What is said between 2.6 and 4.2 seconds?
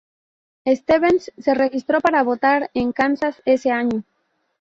en Kansas ese año.